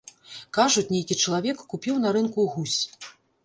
[0.57, 2.81] Кажуць, нейкі чалавек купіў на рынку гусь.